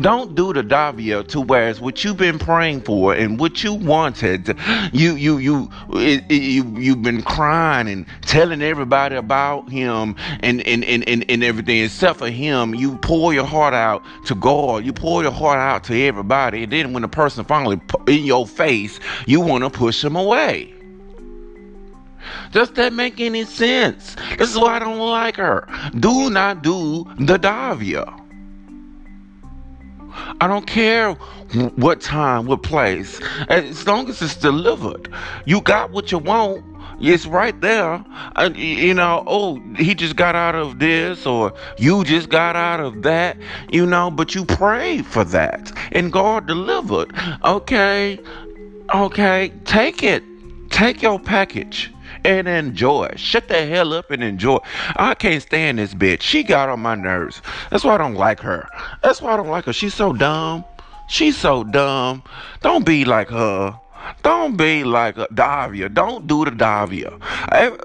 Don't 0.00 0.34
do 0.34 0.52
the 0.52 0.62
Davia 0.62 1.22
to 1.24 1.40
where 1.40 1.68
it's 1.68 1.80
what 1.80 2.04
you've 2.04 2.16
been 2.16 2.38
praying 2.38 2.82
for 2.82 3.14
and 3.14 3.38
what 3.38 3.62
you 3.64 3.74
wanted. 3.74 4.56
You 4.92 5.14
you 5.16 5.38
you 5.38 5.70
it, 5.90 6.24
it, 6.28 6.42
you 6.42 6.64
you've 6.78 7.02
been 7.02 7.22
crying 7.22 7.88
and 7.88 8.06
telling 8.22 8.62
everybody 8.62 9.16
about 9.16 9.68
him 9.70 10.16
and 10.40 10.62
and, 10.62 10.84
and, 10.84 11.08
and 11.08 11.24
and 11.28 11.44
everything 11.44 11.82
except 11.82 12.18
for 12.18 12.30
him. 12.30 12.74
You 12.74 12.96
pour 12.98 13.34
your 13.34 13.46
heart 13.46 13.74
out 13.74 14.02
to 14.26 14.34
God. 14.34 14.84
You 14.84 14.92
pour 14.92 15.22
your 15.24 15.32
heart 15.32 15.58
out 15.58 15.84
to 15.84 16.00
everybody, 16.06 16.62
and 16.62 16.72
then 16.72 16.92
when 16.92 17.02
the 17.02 17.08
person 17.08 17.44
finally 17.44 17.80
in 18.06 18.24
your 18.24 18.46
face, 18.46 19.00
you 19.26 19.40
want 19.40 19.64
to 19.64 19.70
push 19.70 20.02
them 20.02 20.14
away. 20.16 20.72
Does 22.52 22.70
that 22.72 22.92
make 22.92 23.20
any 23.20 23.44
sense? 23.44 24.16
This 24.38 24.50
is 24.50 24.58
why 24.58 24.76
I 24.76 24.78
don't 24.78 24.98
like 24.98 25.36
her. 25.36 25.66
Do 25.98 26.30
not 26.30 26.62
do 26.62 27.04
the 27.18 27.38
Davia. 27.38 28.04
I 30.40 30.46
don't 30.46 30.66
care 30.66 31.14
what 31.74 32.00
time, 32.00 32.46
what 32.46 32.62
place, 32.62 33.20
as 33.48 33.86
long 33.86 34.08
as 34.08 34.22
it's 34.22 34.36
delivered. 34.36 35.12
You 35.44 35.60
got 35.60 35.90
what 35.90 36.12
you 36.12 36.18
want. 36.18 36.64
It's 37.00 37.26
right 37.26 37.58
there. 37.60 38.04
Uh, 38.36 38.50
you 38.54 38.94
know, 38.94 39.24
oh, 39.26 39.60
he 39.76 39.94
just 39.94 40.16
got 40.16 40.34
out 40.34 40.54
of 40.54 40.78
this, 40.78 41.26
or 41.26 41.52
you 41.78 42.04
just 42.04 42.28
got 42.28 42.56
out 42.56 42.80
of 42.80 43.02
that, 43.02 43.36
you 43.70 43.86
know, 43.86 44.10
but 44.10 44.34
you 44.34 44.44
prayed 44.44 45.06
for 45.06 45.24
that, 45.24 45.72
and 45.92 46.12
God 46.12 46.46
delivered. 46.46 47.12
Okay, 47.44 48.18
okay, 48.94 49.52
take 49.64 50.02
it. 50.02 50.22
Take 50.70 51.02
your 51.02 51.20
package 51.20 51.92
and 52.24 52.48
enjoy. 52.48 53.12
Shut 53.16 53.48
the 53.48 53.66
hell 53.66 53.92
up 53.92 54.10
and 54.10 54.24
enjoy. 54.24 54.58
I 54.96 55.14
can't 55.14 55.42
stand 55.42 55.78
this 55.78 55.94
bitch. 55.94 56.22
She 56.22 56.42
got 56.42 56.68
on 56.68 56.80
my 56.80 56.94
nerves. 56.94 57.42
That's 57.70 57.84
why 57.84 57.94
I 57.94 57.98
don't 57.98 58.14
like 58.14 58.40
her. 58.40 58.68
That's 59.02 59.22
why 59.22 59.34
I 59.34 59.36
don't 59.36 59.48
like 59.48 59.66
her. 59.66 59.72
She's 59.72 59.94
so 59.94 60.12
dumb. 60.12 60.64
She's 61.08 61.36
so 61.36 61.64
dumb. 61.64 62.22
Don't 62.62 62.84
be 62.84 63.04
like 63.04 63.28
her. 63.28 63.78
Don't 64.22 64.56
be 64.56 64.84
like 64.84 65.16
a 65.16 65.26
Davia. 65.32 65.88
Don't 65.88 66.26
do 66.26 66.44
the 66.44 66.50
Davia. 66.50 67.18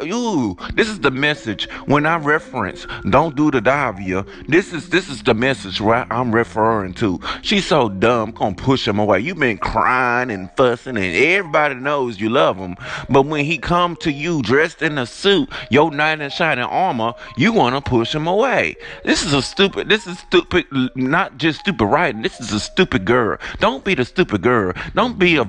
You, 0.03 0.57
this 0.73 0.89
is 0.89 0.99
the 0.99 1.11
message 1.11 1.69
when 1.85 2.05
I 2.05 2.17
reference 2.17 2.85
don't 3.09 3.35
do 3.35 3.51
the 3.51 3.61
Davia. 3.61 4.25
This 4.47 4.73
is 4.73 4.89
this 4.89 5.09
is 5.09 5.23
the 5.23 5.33
message 5.33 5.79
right 5.79 6.07
I'm 6.09 6.33
referring 6.33 6.93
to. 6.95 7.19
She's 7.41 7.65
so 7.65 7.89
dumb, 7.89 8.31
gonna 8.31 8.55
push 8.55 8.87
him 8.87 8.99
away. 8.99 9.19
You've 9.19 9.39
been 9.39 9.57
crying 9.57 10.31
and 10.31 10.49
fussing, 10.55 10.97
and 10.97 11.15
everybody 11.15 11.75
knows 11.75 12.19
you 12.19 12.29
love 12.29 12.57
him. 12.57 12.75
But 13.09 13.25
when 13.25 13.45
he 13.45 13.57
come 13.57 13.95
to 13.97 14.11
you 14.11 14.41
dressed 14.41 14.81
in 14.81 14.97
a 14.97 15.05
suit, 15.05 15.49
your 15.69 15.91
knight 15.91 16.21
in 16.21 16.29
shining 16.29 16.65
armor, 16.65 17.13
you 17.37 17.53
wanna 17.53 17.81
push 17.81 18.13
him 18.13 18.27
away. 18.27 18.75
This 19.03 19.23
is 19.23 19.33
a 19.33 19.41
stupid. 19.41 19.89
This 19.89 20.07
is 20.07 20.19
stupid. 20.19 20.65
Not 20.95 21.37
just 21.37 21.61
stupid 21.61 21.85
writing. 21.85 22.21
This 22.21 22.39
is 22.39 22.51
a 22.51 22.59
stupid 22.59 23.05
girl. 23.05 23.37
Don't 23.59 23.83
be 23.83 23.95
the 23.95 24.05
stupid 24.05 24.41
girl. 24.41 24.73
Don't 24.93 25.17
be 25.17 25.37
a 25.37 25.45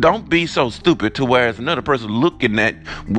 don't 0.00 0.28
be 0.28 0.46
so 0.46 0.70
stupid 0.70 1.14
to 1.14 1.24
where 1.24 1.48
it's 1.48 1.58
another 1.58 1.82
person 1.82 2.08
looking 2.10 2.58
at 2.58 2.74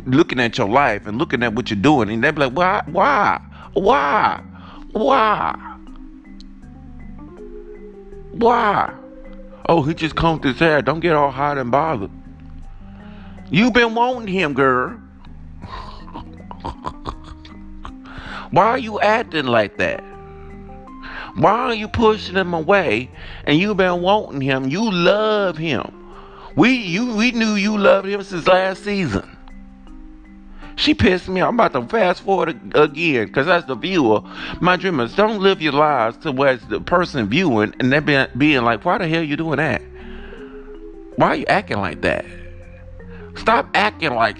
looking 0.05 0.39
at 0.39 0.57
your 0.57 0.67
life 0.67 1.07
and 1.07 1.17
looking 1.17 1.43
at 1.43 1.53
what 1.53 1.69
you're 1.69 1.79
doing 1.79 2.09
and 2.09 2.23
they 2.23 2.31
be 2.31 2.41
like 2.41 2.53
why 2.53 2.83
why 2.87 3.41
why 3.73 4.43
why 4.91 5.73
why? 8.31 8.93
Oh 9.69 9.83
he 9.83 9.93
just 9.93 10.15
combed 10.15 10.43
his 10.43 10.59
hair. 10.59 10.81
Don't 10.81 10.99
get 10.99 11.13
all 11.13 11.31
hot 11.31 11.57
and 11.57 11.71
bothered. 11.71 12.11
You've 13.49 13.73
been 13.73 13.95
wanting 13.95 14.33
him 14.33 14.53
girl. 14.53 14.99
Why 18.51 18.65
are 18.65 18.77
you 18.77 18.99
acting 18.99 19.45
like 19.45 19.77
that? 19.77 20.03
Why 21.35 21.51
are 21.51 21.73
you 21.73 21.87
pushing 21.87 22.35
him 22.35 22.53
away 22.53 23.09
and 23.45 23.57
you've 23.57 23.77
been 23.77 24.01
wanting 24.01 24.41
him? 24.41 24.69
You 24.69 24.91
love 24.91 25.57
him 25.57 26.02
we 26.55 26.71
you 26.71 27.15
we 27.15 27.31
knew 27.31 27.55
you 27.55 27.77
loved 27.77 28.07
him 28.07 28.23
since 28.23 28.47
last 28.47 28.83
season. 28.83 29.29
She 30.75 30.93
pissed 30.93 31.29
me. 31.29 31.41
I'm 31.41 31.53
about 31.53 31.73
to 31.73 31.87
fast 31.87 32.21
forward 32.21 32.49
again 32.75 33.27
because 33.27 33.47
as 33.47 33.65
the 33.65 33.75
viewer, 33.75 34.21
my 34.59 34.75
dreamers 34.75 35.15
don't 35.15 35.39
live 35.39 35.61
your 35.61 35.73
lives 35.73 36.17
to 36.17 36.31
where 36.31 36.57
the 36.57 36.81
person 36.81 37.27
viewing 37.27 37.75
and 37.79 37.91
they're 37.91 38.01
being, 38.01 38.25
being 38.37 38.63
like, 38.63 38.83
why 38.83 38.97
the 38.97 39.07
hell 39.07 39.21
you 39.21 39.37
doing 39.37 39.57
that? 39.57 39.81
Why 41.15 41.27
are 41.27 41.35
you 41.35 41.45
acting 41.45 41.77
like 41.77 42.01
that? 42.01 42.25
Stop 43.35 43.67
acting 43.75 44.13
like 44.13 44.37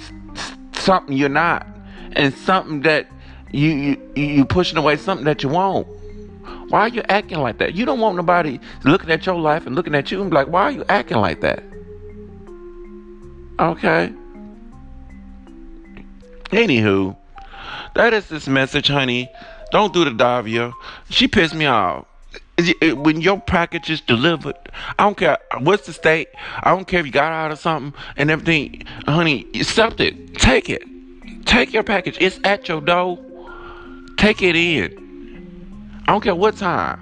something 0.74 1.16
you're 1.16 1.30
not 1.30 1.68
and 2.14 2.34
something 2.34 2.82
that 2.82 3.08
you 3.52 3.70
you 4.16 4.24
you 4.24 4.46
pushing 4.46 4.78
away 4.78 4.98
something 4.98 5.26
that 5.26 5.44
you 5.44 5.50
want. 5.50 5.88
Why 6.70 6.82
are 6.82 6.90
you 6.90 7.04
acting 7.10 7.40
like 7.40 7.60
that? 7.60 7.76
You 7.76 7.86
don't 7.86 8.00
want 8.00 8.16
nobody 8.16 8.60
looking 8.84 9.12
at 9.12 9.26
your 9.26 9.36
life 9.36 9.68
and 9.68 9.76
looking 9.76 9.94
at 9.94 10.12
you 10.12 10.22
and 10.22 10.32
be 10.32 10.36
like, 10.36 10.48
why 10.48 10.64
are 10.64 10.72
you 10.72 10.84
acting 10.90 11.18
like 11.18 11.42
that? 11.42 11.64
Okay. 13.64 14.12
Anywho, 16.50 17.16
that 17.96 18.14
is 18.14 18.28
this 18.28 18.46
message, 18.46 18.90
honey. 18.90 19.30
Don't 19.72 19.94
do 19.94 20.04
the 20.04 20.12
Davia. 20.12 20.74
She 21.10 21.30
pissed 21.30 21.56
me 21.56 21.66
off. 21.66 22.06
When 22.82 23.22
your 23.22 23.40
package 23.40 23.90
is 23.90 24.02
delivered, 24.02 24.58
I 25.00 25.06
don't 25.06 25.16
care 25.16 25.38
what's 25.60 25.86
the 25.86 25.94
state. 25.94 26.28
I 26.62 26.76
don't 26.76 26.86
care 26.86 27.00
if 27.00 27.06
you 27.06 27.14
got 27.14 27.32
out 27.32 27.52
of 27.52 27.60
something 27.60 28.00
and 28.18 28.30
everything, 28.30 28.84
honey. 29.08 29.48
Accept 29.56 30.02
it. 30.02 30.36
Take 30.36 30.70
it. 30.70 30.84
Take 31.46 31.72
your 31.72 31.84
package. 31.84 32.18
It's 32.20 32.42
at 32.44 32.68
your 32.68 32.82
door. 32.82 33.18
Take 34.18 34.42
it 34.42 34.58
in. 34.58 36.04
I 36.06 36.12
don't 36.12 36.22
care 36.22 36.36
what 36.36 36.58
time. 36.58 37.00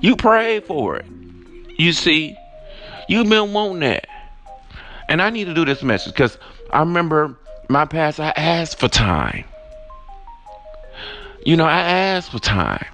You 0.00 0.16
prayed 0.16 0.64
for 0.64 0.96
it. 0.96 1.06
You 1.78 1.92
see, 1.92 2.36
you've 3.08 3.28
been 3.28 3.52
wanting 3.52 3.80
that. 3.80 4.08
And 5.12 5.20
I 5.20 5.28
need 5.28 5.44
to 5.44 5.52
do 5.52 5.66
this 5.66 5.82
message 5.82 6.14
because 6.14 6.38
I 6.70 6.80
remember 6.80 7.36
my 7.68 7.84
past, 7.84 8.18
I 8.18 8.30
asked 8.30 8.78
for 8.80 8.88
time. 8.88 9.44
You 11.44 11.54
know, 11.54 11.66
I 11.66 11.80
asked 11.80 12.32
for 12.32 12.38
time. 12.38 12.86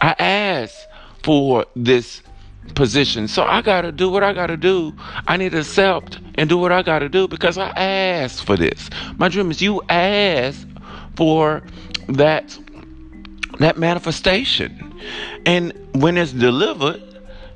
I 0.00 0.16
asked 0.18 0.88
for 1.22 1.66
this 1.76 2.22
position. 2.74 3.28
So 3.28 3.44
I 3.44 3.60
got 3.60 3.82
to 3.82 3.92
do 3.92 4.08
what 4.08 4.22
I 4.22 4.32
got 4.32 4.46
to 4.46 4.56
do. 4.56 4.94
I 5.28 5.36
need 5.36 5.52
to 5.52 5.58
accept 5.58 6.18
and 6.36 6.48
do 6.48 6.56
what 6.56 6.72
I 6.72 6.80
got 6.80 7.00
to 7.00 7.10
do 7.10 7.28
because 7.28 7.58
I 7.58 7.68
asked 7.76 8.46
for 8.46 8.56
this. 8.56 8.88
My 9.18 9.28
dream 9.28 9.50
is 9.50 9.60
you 9.60 9.82
ask 9.90 10.66
for 11.14 11.62
that 12.08 12.58
that 13.58 13.76
manifestation. 13.76 14.98
And 15.44 15.74
when 15.92 16.16
it's 16.16 16.32
delivered, 16.32 17.02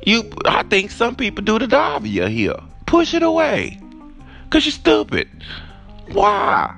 you, 0.07 0.31
I 0.45 0.63
think 0.65 0.91
some 0.91 1.15
people 1.15 1.45
do 1.45 1.59
the 1.59 1.67
Davia 1.67 2.29
here. 2.29 2.57
Push 2.87 3.15
it 3.15 3.23
away. 3.23 3.79
Cause 4.51 4.65
you're 4.65 4.73
stupid. 4.73 5.29
Why? 6.13 6.77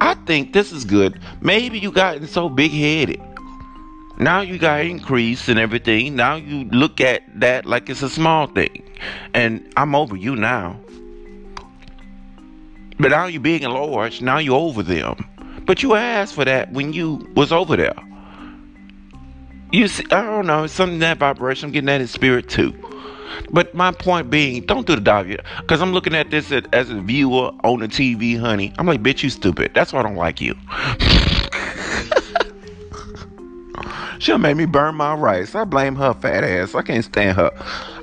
I 0.00 0.14
think 0.26 0.52
this 0.52 0.70
is 0.70 0.84
good. 0.84 1.18
Maybe 1.40 1.78
you 1.78 1.90
gotten 1.90 2.26
so 2.26 2.48
big 2.48 2.70
headed. 2.70 3.20
Now 4.18 4.42
you 4.42 4.58
got 4.58 4.84
increase 4.84 5.48
and 5.48 5.58
everything. 5.58 6.14
Now 6.14 6.36
you 6.36 6.64
look 6.66 7.00
at 7.00 7.22
that 7.40 7.66
like 7.66 7.90
it's 7.90 8.02
a 8.02 8.08
small 8.08 8.46
thing. 8.46 8.88
And 9.32 9.72
I'm 9.76 9.94
over 9.94 10.16
you 10.16 10.36
now. 10.36 10.78
But 12.98 13.08
now 13.08 13.26
you're 13.26 13.42
big 13.42 13.64
and 13.64 13.72
large. 13.72 14.22
Now 14.22 14.38
you're 14.38 14.54
over 14.54 14.84
them. 14.84 15.26
But 15.66 15.82
you 15.82 15.94
asked 15.94 16.34
for 16.34 16.44
that 16.44 16.72
when 16.72 16.92
you 16.92 17.28
was 17.34 17.50
over 17.50 17.76
there. 17.76 17.96
You 19.74 19.88
see, 19.88 20.04
I 20.12 20.22
don't 20.22 20.46
know, 20.46 20.68
something 20.68 21.00
that 21.00 21.18
vibration. 21.18 21.66
I'm 21.66 21.72
getting 21.72 21.86
that 21.86 22.00
in 22.00 22.06
spirit 22.06 22.48
too. 22.48 22.72
But 23.50 23.74
my 23.74 23.90
point 23.90 24.30
being, 24.30 24.62
don't 24.62 24.86
do 24.86 24.94
the 24.94 25.00
dive 25.00 25.36
Because 25.62 25.82
I'm 25.82 25.92
looking 25.92 26.14
at 26.14 26.30
this 26.30 26.52
as 26.52 26.90
a 26.90 27.00
viewer 27.00 27.50
on 27.64 27.80
the 27.80 27.88
TV, 27.88 28.38
honey. 28.38 28.72
I'm 28.78 28.86
like, 28.86 29.02
bitch, 29.02 29.24
you 29.24 29.30
stupid. 29.30 29.72
That's 29.74 29.92
why 29.92 29.98
I 29.98 30.04
don't 30.04 30.14
like 30.14 30.40
you. 30.40 30.54
She'll 34.20 34.38
make 34.38 34.56
me 34.56 34.64
burn 34.64 34.94
my 34.94 35.14
rice. 35.14 35.56
I 35.56 35.64
blame 35.64 35.96
her 35.96 36.14
fat 36.14 36.44
ass. 36.44 36.76
I 36.76 36.82
can't 36.82 37.04
stand 37.04 37.36
her. 37.36 37.50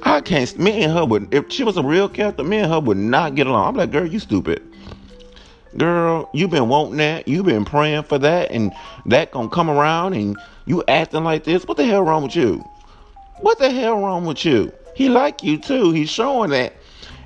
I 0.03 0.19
can't. 0.19 0.59
Me 0.59 0.83
and 0.83 0.91
her 0.91 1.05
would. 1.05 1.33
If 1.33 1.49
she 1.49 1.63
was 1.63 1.77
a 1.77 1.83
real 1.83 2.09
character, 2.09 2.43
me 2.43 2.57
and 2.57 2.69
her 2.69 2.81
would 2.81 2.97
not 2.97 3.35
get 3.35 3.47
along. 3.47 3.69
I'm 3.69 3.75
like, 3.75 3.91
girl, 3.91 4.05
you 4.05 4.19
stupid. 4.19 4.61
Girl, 5.77 6.29
you 6.33 6.49
been 6.49 6.67
wanting 6.67 6.97
that. 6.97 7.29
You 7.29 7.43
been 7.43 7.63
praying 7.63 8.03
for 8.03 8.17
that, 8.17 8.51
and 8.51 8.73
that 9.05 9.31
gonna 9.31 9.47
come 9.47 9.69
around, 9.69 10.15
and 10.15 10.35
you 10.65 10.83
acting 10.87 11.23
like 11.23 11.43
this. 11.43 11.65
What 11.65 11.77
the 11.77 11.85
hell 11.85 12.03
wrong 12.03 12.23
with 12.23 12.35
you? 12.35 12.63
What 13.39 13.59
the 13.59 13.71
hell 13.71 13.99
wrong 13.99 14.25
with 14.25 14.45
you? 14.45 14.71
He 14.95 15.09
like 15.09 15.43
you 15.43 15.57
too. 15.57 15.91
He's 15.91 16.09
showing 16.09 16.51
that. 16.51 16.73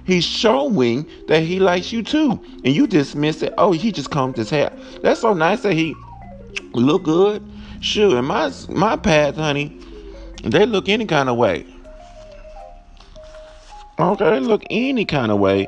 He's 0.06 0.24
showing 0.24 1.10
that 1.28 1.42
he 1.42 1.60
likes 1.60 1.92
you 1.92 2.04
too, 2.04 2.40
and 2.64 2.68
you 2.76 2.86
dismiss 2.86 3.42
it. 3.42 3.54
Oh, 3.58 3.72
he 3.72 3.92
just 3.92 4.12
combed 4.12 4.38
his 4.38 4.52
hair. 4.52 4.72
That's 5.02 5.22
so 5.22 5.34
nice 5.34 5.62
that 5.64 5.74
he 5.74 5.96
look 6.74 7.04
good. 7.04 7.44
Sure, 7.82 8.20
in 8.20 8.26
my 8.26 8.52
my 8.70 8.96
pads, 8.96 9.38
honey, 9.38 9.78
they 10.44 10.66
look 10.66 10.90
any 10.90 11.06
kind 11.06 11.28
of 11.28 11.38
way. 11.38 11.66
Okay, 13.98 14.30
they 14.30 14.40
look 14.40 14.64
any 14.70 15.06
kind 15.06 15.32
of 15.32 15.40
way 15.40 15.68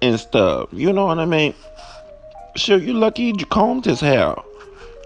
and 0.00 0.18
stuff. 0.18 0.68
You 0.72 0.92
know 0.92 1.06
what 1.06 1.18
I 1.18 1.26
mean? 1.26 1.54
Sure, 2.56 2.78
you 2.78 2.94
lucky 2.94 3.34
you 3.36 3.46
combed 3.46 3.84
his 3.84 4.00
hair. 4.00 4.34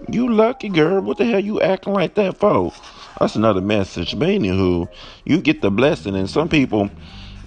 You 0.07 0.31
lucky 0.33 0.69
girl. 0.69 1.01
What 1.01 1.17
the 1.17 1.25
hell 1.25 1.39
you 1.39 1.61
acting 1.61 1.93
like 1.93 2.15
that 2.15 2.37
for? 2.37 2.73
That's 3.19 3.35
another 3.35 3.61
message. 3.61 4.17
But 4.17 4.29
anywho, 4.29 4.87
you 5.25 5.41
get 5.41 5.61
the 5.61 5.69
blessing, 5.69 6.15
and 6.15 6.29
some 6.29 6.47
people 6.47 6.89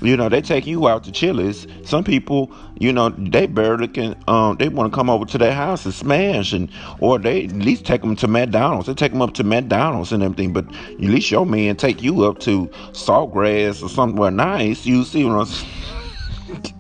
you 0.02 0.16
know, 0.16 0.28
they 0.28 0.42
take 0.42 0.66
you 0.66 0.88
out 0.88 1.04
to 1.04 1.12
Chili's. 1.12 1.66
Some 1.85 2.02
people, 2.02 2.50
you 2.78 2.92
know, 2.92 3.11
they 3.11 3.47
barely 3.47 3.87
can. 3.87 4.16
Um, 4.26 4.56
they 4.56 4.68
want 4.68 4.92
to 4.92 4.97
come 4.97 5.09
over 5.09 5.25
to 5.25 5.38
their 5.38 5.54
house 5.54 5.85
and 5.85 5.94
smash, 5.94 6.52
and 6.52 6.68
or 6.99 7.18
they 7.21 7.44
at 7.44 7.52
least 7.52 7.85
take 7.85 8.00
them 8.00 8.16
to 8.16 8.26
McDonald's. 8.26 8.88
They 8.88 8.94
take 8.94 9.12
them 9.12 9.23
up 9.23 9.35
to 9.35 9.44
McDonald's 9.44 10.11
and 10.11 10.23
everything. 10.23 10.52
But 10.52 10.66
at 10.75 11.00
least 11.00 11.30
your 11.30 11.47
man 11.47 11.76
take 11.76 12.02
you 12.02 12.25
up 12.25 12.40
to 12.40 12.66
Saltgrass 12.92 13.82
or 13.82 13.88
somewhere 13.88 14.32
nice. 14.32 14.85
You 14.85 15.04
see 15.04 15.25
what 15.25 15.40
I'm 15.40 15.47
saying? 15.47 15.73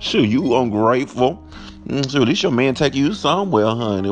Sure, 0.00 0.24
you 0.24 0.56
ungrateful. 0.56 1.47
Mm, 1.88 2.10
so 2.10 2.20
at 2.20 2.28
least 2.28 2.42
your 2.42 2.52
man 2.52 2.74
take 2.74 2.94
you 2.94 3.14
somewhere, 3.14 3.64
honey. 3.64 4.10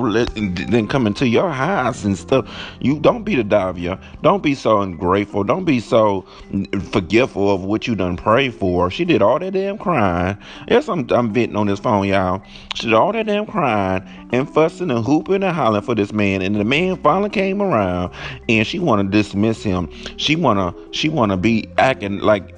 Then 0.66 0.88
come 0.88 1.06
into 1.06 1.28
your 1.28 1.50
house 1.50 2.04
and 2.04 2.16
stuff. 2.16 2.49
You 2.80 2.99
don't 2.99 3.23
be 3.23 3.37
the 3.37 3.45
Davia. 3.45 4.00
Don't 4.23 4.42
be 4.42 4.54
so 4.54 4.80
ungrateful. 4.80 5.45
Don't 5.45 5.66
be 5.66 5.80
so 5.80 6.23
forgetful 6.90 7.54
of 7.54 7.64
what 7.64 7.87
you 7.87 7.95
done 7.95 8.16
pray 8.16 8.49
for. 8.49 8.90
She 8.90 9.04
did 9.04 9.21
all 9.21 9.38
that 9.38 9.52
damn 9.52 9.76
crying. 9.76 10.38
Yes, 10.68 10.88
I'm, 10.88 11.06
I'm 11.11 11.35
venting 11.35 11.56
on 11.56 11.66
this 11.66 11.78
phone, 11.78 12.09
y'all. 12.09 12.42
She 12.75 12.87
did 12.87 12.95
all 12.95 13.12
that 13.12 13.26
damn 13.26 13.45
crying 13.45 14.02
and 14.33 14.49
fussing 14.49 14.90
and 14.90 15.04
hooping 15.04 15.42
and 15.42 15.54
hollering 15.54 15.83
for 15.83 15.95
this 15.95 16.14
man. 16.14 16.40
And 16.40 16.56
the 16.56 16.64
man 16.64 16.97
finally 17.02 17.28
came 17.28 17.61
around 17.61 18.11
and 18.49 18.66
she 18.66 18.78
wanna 18.78 19.04
dismiss 19.04 19.62
him. 19.62 19.90
She 20.16 20.35
wanna 20.35 20.75
she 20.92 21.11
wanna 21.11 21.37
be 21.37 21.68
acting 21.76 22.21
like 22.21 22.54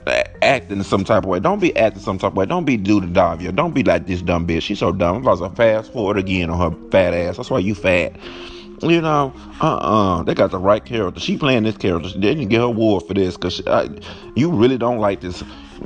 acting 0.49 0.78
in 0.78 0.85
some 0.85 1.05
type 1.05 1.25
of 1.25 1.28
way. 1.28 1.38
Don't 1.38 1.61
be 1.61 1.76
acting 1.76 2.02
some 2.02 2.19
type 2.19 2.33
of 2.33 2.37
way. 2.37 2.47
Don't 2.47 2.64
be 2.64 2.76
do 2.76 3.00
the 3.00 3.07
Davia. 3.07 3.52
Don't 3.52 3.75
be 3.75 3.83
like 3.83 4.07
this 4.07 4.23
dumb 4.23 4.47
bitch. 4.47 4.62
She's 4.62 4.78
so 4.78 4.93
dumb. 4.93 5.17
I'm 5.17 5.23
about 5.23 5.38
to 5.38 5.55
fast 5.55 5.93
forward 5.93 6.17
again 6.17 6.50
on 6.50 6.59
her 6.73 6.90
fat 6.90 7.14
ass. 7.14 7.37
That's 7.37 7.50
why 7.50 7.59
you 7.59 7.75
fat. 7.75 8.17
You 8.81 9.00
know, 9.00 9.33
uh-uh. 9.61 10.23
They 10.23 10.35
got 10.35 10.50
the 10.52 10.59
right 10.59 10.85
character. 10.85 11.21
She 11.21 11.37
playing 11.37 11.64
this 11.64 11.76
character. 11.76 12.11
They 12.11 12.35
didn't 12.35 12.49
get 12.49 12.59
her 12.59 12.67
award 12.67 13.05
for 13.07 13.14
this 13.14 13.37
because 13.37 13.61
uh, 13.67 13.88
you 14.37 14.50
really 14.50 14.78
don't 14.78 14.99
like 14.99 15.21
this 15.21 15.43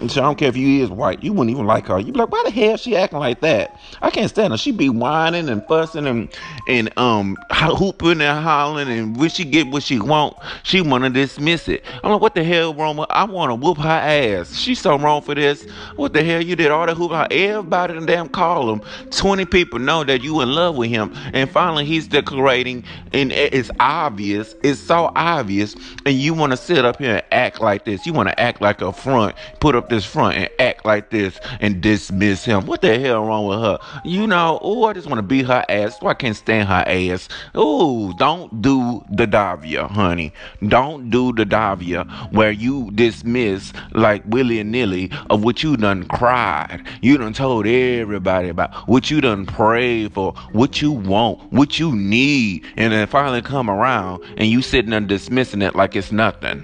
so 0.09 0.21
I 0.21 0.25
don't 0.25 0.39
care 0.39 0.49
if 0.49 0.57
you 0.57 0.83
is 0.83 0.91
white. 0.91 1.23
You 1.23 1.33
wouldn't 1.33 1.51
even 1.51 1.67
like 1.67 1.87
her. 1.87 1.99
You'd 1.99 2.15
be 2.15 2.21
like, 2.21 2.31
why 2.31 2.43
the 2.45 2.51
hell 2.51 2.77
she 2.77 2.97
acting 2.97 3.19
like 3.19 3.41
that? 3.41 3.79
I 4.01 4.11
can't 4.11 4.31
stand 4.31 4.53
her. 4.53 4.57
She 4.57 4.73
be 4.73 4.89
whining 4.89 5.49
and 5.49 5.65
fussing 5.67 6.07
and 6.07 6.29
and 6.67 6.97
um 6.99 7.37
hooping 7.51 8.21
and 8.21 8.45
hollering 8.45 8.89
and 8.89 9.17
when 9.17 9.29
she 9.29 9.45
get 9.45 9.67
what 9.69 9.83
she 9.83 10.01
want, 10.01 10.37
she 10.63 10.81
wanna 10.81 11.11
dismiss 11.11 11.69
it. 11.69 11.85
I'm 12.03 12.13
like, 12.13 12.21
what 12.21 12.35
the 12.35 12.45
hell 12.45 12.73
with 12.73 13.07
I 13.11 13.25
wanna 13.25 13.55
whoop 13.55 13.79
her 13.79 13.89
ass. 13.89 14.57
She's 14.57 14.81
so 14.81 14.99
wrong 14.99 15.23
for 15.23 15.35
this. 15.35 15.65
What 15.97 16.13
the 16.13 16.23
hell 16.23 16.43
you 16.43 16.57
did 16.57 16.71
all 16.71 16.87
that 16.87 16.97
hoop 16.97 17.13
everybody 17.31 17.97
in 17.97 18.07
damn 18.07 18.29
call 18.29 18.73
him. 18.73 18.83
20 19.11 19.45
people 19.47 19.79
know 19.79 20.05
that 20.05 20.23
you 20.23 20.41
in 20.41 20.55
love 20.55 20.77
with 20.77 20.91
him. 20.91 21.13
And 21.33 21.51
finally 21.51 21.85
he's 21.85 22.09
declaring 22.09 22.85
and 23.13 23.31
it's 23.33 23.71
obvious. 23.79 24.55
It's 24.63 24.81
so 24.81 25.13
obvious. 25.15 25.77
And 26.07 26.15
you 26.15 26.35
wanna 26.35 26.57
sit 26.57 26.85
up 26.85 26.97
here 26.97 27.17
and 27.17 27.25
act 27.31 27.61
like 27.61 27.85
this. 27.85 28.07
You 28.07 28.13
wanna 28.13 28.35
act 28.39 28.61
like 28.61 28.81
a 28.81 28.93
front. 28.93 29.37
Put 29.61 29.75
up 29.83 29.89
this 29.89 30.05
front 30.05 30.37
and 30.37 30.49
act 30.61 30.85
like 30.85 31.11
this 31.11 31.39
and 31.61 31.81
dismiss 31.81 32.45
him. 32.45 32.67
What 32.67 32.83
the 32.83 32.99
hell 32.99 33.25
wrong 33.25 33.47
with 33.47 33.59
her? 33.59 33.79
You 34.05 34.29
know, 34.29 34.61
oh, 34.63 34.85
I 34.85 34.93
just 34.93 35.09
want 35.09 35.19
to 35.19 35.23
beat 35.23 35.47
her 35.47 35.65
ass. 35.69 35.99
So 35.99 36.07
I 36.07 36.15
can't 36.15 36.37
stand 36.37 36.69
her 36.69 36.85
ass. 36.87 37.29
Oh, 37.55 38.13
don't 38.17 38.63
do 38.63 39.03
the 39.11 39.27
Davia, 39.27 39.89
honey. 39.89 40.33
Don't 40.69 41.11
do 41.11 41.33
the 41.33 41.45
Davia 41.45 42.05
where 42.31 42.53
you 42.53 42.93
dismiss 42.93 43.73
like 43.93 44.23
willy 44.27 44.63
nilly 44.63 45.11
of 45.31 45.43
what 45.43 45.63
you 45.63 45.77
done 45.77 46.05
cried. 46.05 46.83
You 47.01 47.19
done 47.19 47.33
told 47.33 47.67
everybody 47.67 48.49
about 48.49 48.73
what 48.87 49.11
you 49.11 49.21
done 49.21 49.47
prayed 49.47 50.15
for, 50.15 50.33
what 50.53 50.81
you 50.81 50.93
want, 50.93 51.53
what 51.53 51.81
you 51.81 51.95
need, 51.95 52.65
and 52.77 52.93
then 52.93 53.09
finally 53.09 53.43
come 53.43 53.69
around 53.69 54.23
and 54.37 54.49
you 54.49 54.63
sitting 54.63 54.91
there 54.93 55.01
dismissing 55.01 55.63
it 55.63 55.75
like 55.75 55.97
it's 55.97 56.13
nothing. 56.13 56.61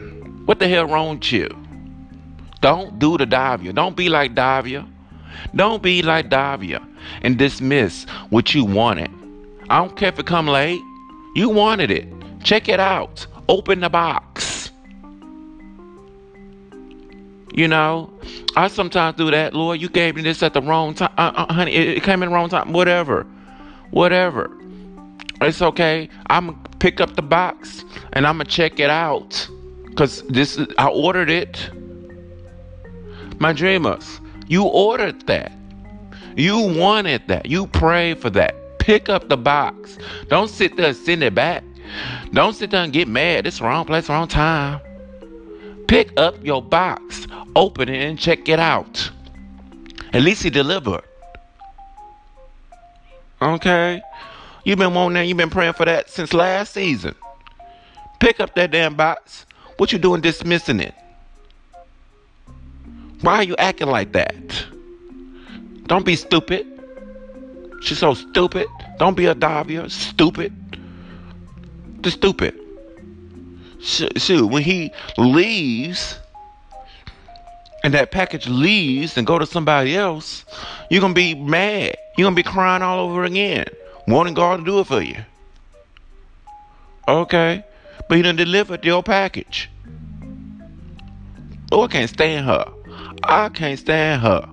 What 0.47 0.61
the 0.61 0.69
hell 0.69 0.87
wrong 0.87 1.17
with 1.17 1.33
you? 1.33 1.68
Don't 2.61 2.99
do 2.99 3.17
the 3.17 3.27
Davia. 3.27 3.73
Don't 3.73 3.97
be 3.97 4.09
like 4.09 4.35
Davia. 4.35 4.87
Don't 5.55 5.83
be 5.83 6.03
like 6.03 6.29
Davia 6.29 6.87
and 7.23 7.39
dismiss 7.39 8.05
what 8.31 8.55
you 8.55 8.65
wanted. 8.65 9.11
I 9.71 9.79
don't 9.79 9.97
care 9.97 10.09
if 10.09 10.19
it 10.19 10.27
come 10.27 10.47
late. 10.47 10.81
You 11.35 11.49
wanted 11.51 11.91
it. 11.91 12.09
Check 12.43 12.69
it 12.69 12.81
out. 12.81 13.27
Open 13.49 13.81
the 13.81 13.89
box. 13.89 14.71
You 17.55 17.67
know, 17.67 18.11
I 18.57 18.69
sometimes 18.69 19.17
do 19.17 19.31
that. 19.31 19.55
Lord, 19.55 19.81
you 19.81 19.89
gave 19.89 20.17
me 20.17 20.23
this 20.23 20.43
at 20.43 20.55
the 20.55 20.63
wrong 20.63 20.95
time. 20.95 21.13
Uh, 21.19 21.33
uh, 21.35 21.53
honey, 21.53 21.75
it, 21.75 21.99
it 21.99 22.03
came 22.03 22.23
in 22.23 22.29
the 22.29 22.35
wrong 22.35 22.49
time. 22.49 22.73
Whatever. 22.73 23.27
Whatever. 23.91 24.51
It's 25.41 25.63
okay. 25.63 26.09
I'm 26.29 26.63
to 26.63 26.71
pick 26.79 27.01
up 27.01 27.17
the 27.17 27.23
box 27.23 27.85
and 28.13 28.27
I'm 28.27 28.39
to 28.39 28.45
check 28.45 28.81
it 28.81 28.91
out. 28.91 29.49
Because 29.87 30.23
this, 30.29 30.61
I 30.79 30.89
ordered 30.89 31.31
it. 31.31 31.71
My 33.39 33.53
dreamers, 33.53 34.21
you 34.49 34.65
ordered 34.65 35.27
that. 35.27 35.53
You 36.37 36.59
wanted 36.59 37.27
that. 37.29 37.47
You 37.47 37.67
prayed 37.67 38.21
for 38.21 38.31
that. 38.31 38.55
Pick 38.79 39.09
up 39.09 39.29
the 39.29 39.37
box. 39.37 39.99
Don't 40.29 40.49
sit 40.49 40.77
there 40.77 40.89
and 40.89 40.97
send 40.97 41.23
it 41.23 41.35
back. 41.35 41.63
Don't 42.33 42.55
sit 42.55 42.71
there 42.71 42.83
and 42.83 42.93
get 42.93 43.09
mad. 43.09 43.47
It's 43.47 43.61
wrong 43.61 43.85
place, 43.85 44.09
wrong 44.09 44.29
time. 44.29 44.81
Pick 45.87 46.13
up 46.19 46.45
your 46.45 46.63
box, 46.63 47.27
open 47.57 47.89
it, 47.89 48.05
and 48.05 48.19
check 48.19 48.49
it 48.49 48.59
out. 48.59 49.11
At 50.13 50.23
least 50.23 50.43
he 50.43 50.51
delivered. 50.51 51.03
Okay? 53.41 54.03
You've 54.65 54.79
been 54.79 54.93
wanting 54.93 55.15
that, 55.15 55.27
you've 55.27 55.39
been 55.39 55.49
praying 55.51 55.75
for 55.75 55.85
that 55.87 56.11
since 56.11 56.35
last 56.35 56.75
season. 56.75 57.15
Pick 58.21 58.41
up 58.41 58.55
that 58.57 58.71
damn 58.71 58.97
box. 58.97 59.47
What 59.77 59.93
you 59.93 59.99
doing 59.99 60.21
dismissing 60.21 60.81
it? 60.81 60.95
Why 63.21 63.37
are 63.37 63.43
you 63.43 63.57
acting 63.57 63.89
like 63.89 64.13
that? 64.13 64.67
Don't 65.87 66.05
be 66.05 66.17
stupid. 66.17 66.67
She's 67.81 67.99
so 67.99 68.15
stupid. 68.15 68.67
Don't 68.99 69.17
be 69.17 69.27
a 69.27 69.35
Davia. 69.35 69.89
Stupid. 69.91 70.53
The 72.03 72.11
stupid. 72.11 72.59
Shoot, 73.81 74.47
when 74.47 74.63
he 74.63 74.93
leaves 75.17 76.19
and 77.85 77.95
that 77.95 78.11
package 78.11 78.49
leaves 78.49 79.17
and 79.17 79.27
go 79.27 79.39
to 79.39 79.47
somebody 79.47 79.97
else, 79.97 80.45
you're 80.91 81.01
gonna 81.01 81.15
be 81.15 81.35
mad. 81.35 81.97
You're 82.17 82.27
gonna 82.27 82.37
be 82.37 82.43
crying 82.43 82.83
all 82.83 82.99
over 82.99 83.25
again, 83.25 83.67
wanting 84.09 84.35
God 84.35 84.59
to 84.59 84.65
do 84.65 84.81
it 84.81 84.87
for 84.89 85.01
you. 85.01 85.17
Okay, 87.07 87.65
but 88.09 88.17
he 88.17 88.23
done 88.23 88.37
delivered 88.37 88.85
your 88.85 89.03
package. 89.03 89.71
Oh, 91.71 91.85
I 91.85 91.87
can't 91.89 92.11
stand 92.11 92.47
her. 92.47 92.73
I 93.25 93.49
can't 93.49 93.79
stand 93.79 94.23
her. 94.23 94.49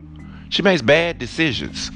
She 0.49 0.62
makes 0.62 0.82
bad 0.82 1.19
decisions. 1.19 1.91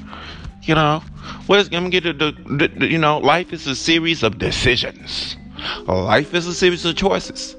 You 0.62 0.74
know, 0.74 1.02
what 1.46 1.60
is 1.60 1.68
gonna 1.68 1.90
get 1.90 2.04
the, 2.04 2.12
the, 2.12 2.68
the, 2.68 2.86
you 2.86 2.98
know, 2.98 3.18
life 3.18 3.52
is 3.52 3.66
a 3.66 3.74
series 3.74 4.22
of 4.22 4.38
decisions. 4.38 5.36
Life 5.86 6.34
is 6.34 6.46
a 6.46 6.54
series 6.54 6.84
of 6.84 6.96
choices. 6.96 7.56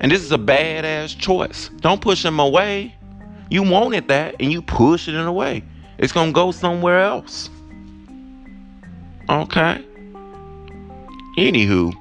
And 0.00 0.10
this 0.12 0.22
is 0.22 0.32
a 0.32 0.38
badass 0.38 1.18
choice. 1.18 1.70
Don't 1.80 2.00
push 2.00 2.22
them 2.22 2.40
away. 2.40 2.94
You 3.50 3.62
wanted 3.62 4.08
that 4.08 4.36
and 4.40 4.52
you 4.52 4.62
push 4.62 5.08
it 5.08 5.14
in 5.14 5.26
away. 5.26 5.64
It's 5.98 6.12
gonna 6.12 6.32
go 6.32 6.50
somewhere 6.50 7.00
else. 7.00 7.50
Okay. 9.28 9.84
Anywho, 11.38 11.92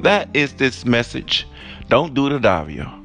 that 0.00 0.28
is 0.34 0.54
this 0.54 0.84
message. 0.84 1.46
Don't 1.88 2.14
do 2.14 2.28
the 2.28 2.38
Davia. 2.38 2.95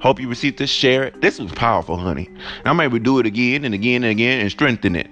Hope 0.00 0.18
you 0.18 0.28
received 0.28 0.58
this. 0.58 0.70
Share 0.70 1.04
it. 1.04 1.20
This 1.20 1.38
was 1.38 1.52
powerful, 1.52 1.96
honey. 1.96 2.28
I 2.64 2.72
may 2.72 2.88
do 2.88 3.18
it 3.18 3.26
again 3.26 3.64
and 3.64 3.74
again 3.74 4.02
and 4.02 4.10
again 4.10 4.40
and 4.40 4.50
strengthen 4.50 4.96
it. 4.96 5.08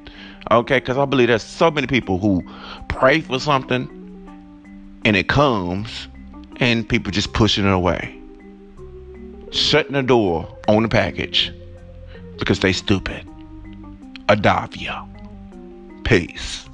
Okay, 0.51 0.79
because 0.79 0.97
I 0.97 1.05
believe 1.05 1.29
there's 1.29 1.43
so 1.43 1.71
many 1.71 1.87
people 1.87 2.19
who 2.19 2.43
pray 2.89 3.21
for 3.21 3.39
something 3.39 3.87
and 5.05 5.17
it 5.17 5.29
comes 5.29 6.09
and 6.57 6.89
people 6.89 7.13
just 7.13 7.33
pushing 7.35 7.67
it 7.67 7.73
away. 7.73 8.19
Shutting 9.51 9.93
the 9.93 10.03
door 10.03 10.49
on 10.69 10.83
the 10.83 10.89
package 10.89 11.53
because 12.39 12.61
they 12.61 12.73
stupid. 12.73 13.27
Adavia. 14.29 15.07
Peace. 16.05 16.68